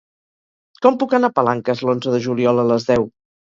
Com 0.85 0.97
puc 1.03 1.13
anar 1.19 1.31
a 1.33 1.37
Palanques 1.41 1.87
l'onze 1.91 2.17
de 2.17 2.25
juliol 2.29 2.67
a 2.67 2.69
les 2.75 2.91
deu? 2.93 3.11